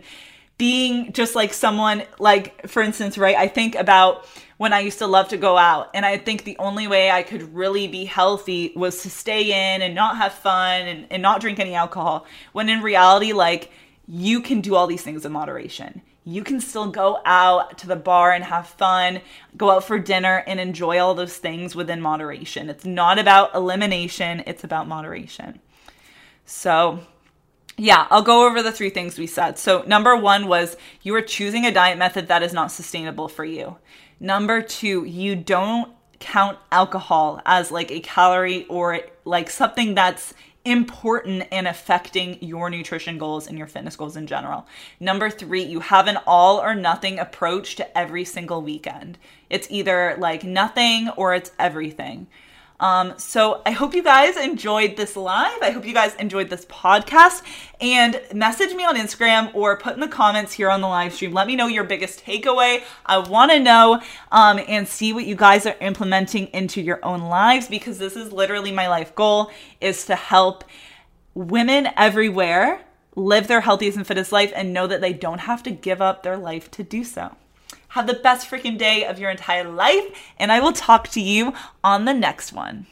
being 0.63 1.11
just 1.11 1.35
like 1.35 1.53
someone 1.53 2.01
like 2.19 2.65
for 2.69 2.81
instance 2.81 3.17
right 3.17 3.35
i 3.35 3.49
think 3.49 3.75
about 3.75 4.25
when 4.55 4.71
i 4.71 4.79
used 4.79 4.97
to 4.97 5.05
love 5.05 5.27
to 5.27 5.35
go 5.35 5.57
out 5.57 5.89
and 5.93 6.05
i 6.05 6.17
think 6.17 6.45
the 6.45 6.57
only 6.57 6.87
way 6.87 7.11
i 7.11 7.21
could 7.21 7.53
really 7.53 7.85
be 7.85 8.05
healthy 8.05 8.71
was 8.73 9.03
to 9.03 9.09
stay 9.09 9.43
in 9.51 9.81
and 9.81 9.93
not 9.93 10.15
have 10.15 10.31
fun 10.31 10.87
and, 10.87 11.05
and 11.11 11.21
not 11.21 11.41
drink 11.41 11.59
any 11.59 11.75
alcohol 11.75 12.25
when 12.53 12.69
in 12.69 12.81
reality 12.81 13.33
like 13.33 13.71
you 14.07 14.39
can 14.39 14.61
do 14.61 14.73
all 14.73 14.87
these 14.87 15.01
things 15.01 15.25
in 15.25 15.33
moderation 15.33 16.01
you 16.23 16.45
can 16.45 16.61
still 16.61 16.89
go 16.89 17.19
out 17.25 17.77
to 17.79 17.87
the 17.87 17.97
bar 17.97 18.31
and 18.31 18.45
have 18.45 18.65
fun, 18.65 19.19
go 19.57 19.71
out 19.71 19.83
for 19.83 19.99
dinner 19.99 20.41
and 20.47 20.57
enjoy 20.57 20.97
all 20.97 21.13
those 21.13 21.35
things 21.35 21.75
within 21.75 21.99
moderation. 21.99 22.69
It's 22.69 22.85
not 22.85 23.19
about 23.19 23.53
elimination, 23.53 24.41
it's 24.47 24.63
about 24.63 24.87
moderation. 24.87 25.59
So, 26.45 27.01
yeah, 27.77 28.07
I'll 28.09 28.21
go 28.21 28.47
over 28.47 28.61
the 28.61 28.71
three 28.71 28.89
things 28.89 29.17
we 29.17 29.27
said. 29.27 29.57
So, 29.57 29.83
number 29.87 30.15
one 30.15 30.47
was 30.47 30.77
you 31.01 31.15
are 31.15 31.21
choosing 31.21 31.65
a 31.65 31.71
diet 31.71 31.97
method 31.97 32.27
that 32.27 32.43
is 32.43 32.53
not 32.53 32.71
sustainable 32.71 33.27
for 33.27 33.45
you. 33.45 33.77
Number 34.19 34.61
two, 34.61 35.05
you 35.05 35.35
don't 35.35 35.91
count 36.19 36.57
alcohol 36.71 37.41
as 37.45 37.71
like 37.71 37.91
a 37.91 37.99
calorie 37.99 38.65
or 38.67 39.01
like 39.25 39.49
something 39.49 39.95
that's 39.95 40.33
important 40.65 41.45
in 41.51 41.67
affecting 41.67 42.41
your 42.41 42.69
nutrition 42.69 43.17
goals 43.17 43.47
and 43.47 43.57
your 43.57 43.67
fitness 43.67 43.95
goals 43.95 44.15
in 44.15 44.27
general. 44.27 44.65
Number 44.99 45.29
three, 45.29 45.63
you 45.63 45.81
have 45.81 46.07
an 46.07 46.17
all 46.25 46.61
or 46.61 46.73
nothing 46.73 47.19
approach 47.19 47.75
to 47.75 47.97
every 47.97 48.23
single 48.23 48.61
weekend. 48.61 49.17
It's 49.49 49.67
either 49.69 50.15
like 50.17 50.43
nothing 50.43 51.09
or 51.17 51.33
it's 51.33 51.51
everything. 51.59 52.27
Um, 52.79 53.13
so 53.17 53.61
I 53.65 53.71
hope 53.71 53.93
you 53.93 54.03
guys 54.03 54.35
enjoyed 54.35 54.97
this 54.97 55.15
live. 55.15 55.61
I 55.61 55.71
hope 55.71 55.85
you 55.85 55.93
guys 55.93 56.15
enjoyed 56.15 56.49
this 56.49 56.65
podcast 56.65 57.41
and 57.79 58.21
message 58.33 58.73
me 58.73 58.83
on 58.83 58.95
Instagram 58.97 59.53
or 59.55 59.77
put 59.77 59.93
in 59.93 59.99
the 59.99 60.07
comments 60.07 60.53
here 60.53 60.69
on 60.69 60.81
the 60.81 60.87
live 60.87 61.13
stream. 61.13 61.33
Let 61.33 61.47
me 61.47 61.55
know 61.55 61.67
your 61.67 61.83
biggest 61.83 62.23
takeaway. 62.25 62.83
I 63.05 63.19
want 63.19 63.51
to 63.51 63.59
know 63.59 64.01
um, 64.31 64.59
and 64.67 64.87
see 64.87 65.13
what 65.13 65.25
you 65.25 65.35
guys 65.35 65.65
are 65.65 65.75
implementing 65.79 66.47
into 66.47 66.81
your 66.81 66.99
own 67.03 67.21
lives 67.21 67.67
because 67.67 67.99
this 67.99 68.15
is 68.15 68.31
literally 68.31 68.71
my 68.71 68.89
life 68.89 69.15
goal 69.15 69.51
is 69.79 70.05
to 70.05 70.15
help 70.15 70.63
women 71.33 71.89
everywhere 71.95 72.81
live 73.15 73.47
their 73.47 73.61
healthiest 73.61 73.97
and 73.97 74.07
fittest 74.07 74.31
life 74.31 74.51
and 74.55 74.73
know 74.73 74.87
that 74.87 75.01
they 75.01 75.13
don't 75.13 75.39
have 75.39 75.63
to 75.63 75.71
give 75.71 76.01
up 76.01 76.23
their 76.23 76.37
life 76.37 76.69
to 76.71 76.83
do 76.83 77.03
so. 77.03 77.35
Have 77.93 78.07
the 78.07 78.15
best 78.15 78.49
freaking 78.49 78.75
day 78.75 79.05
of 79.05 79.19
your 79.19 79.29
entire 79.29 79.69
life, 79.69 80.05
and 80.39 80.51
I 80.51 80.59
will 80.59 80.73
talk 80.73 81.09
to 81.09 81.21
you 81.21 81.53
on 81.83 82.05
the 82.05 82.13
next 82.13 82.51
one. 82.51 82.87